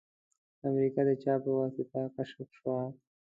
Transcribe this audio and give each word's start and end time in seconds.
امریکا 0.69 1.01
د 1.07 1.11
چا 1.23 1.33
په 1.43 1.49
واسطه 1.59 1.99
کشف 2.15 2.47
شوه؟ 2.57 2.75